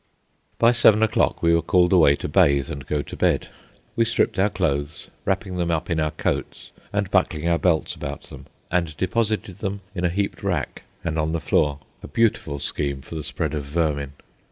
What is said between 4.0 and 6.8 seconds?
stripped our clothes, wrapping them up in our coats